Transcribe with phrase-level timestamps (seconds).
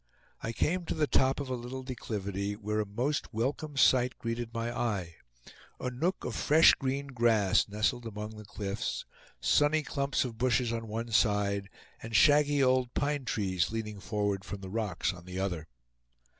[0.41, 4.51] I came to the top of a little declivity, where a most welcome sight greeted
[4.51, 5.17] my eye;
[5.79, 9.05] a nook of fresh green grass nestled among the cliffs,
[9.39, 11.69] sunny clumps of bushes on one side,
[12.01, 15.67] and shaggy old pine trees leaning forward from the rocks on the other.